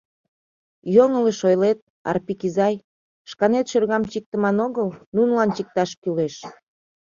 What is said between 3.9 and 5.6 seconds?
чиктыман огыл, нунылан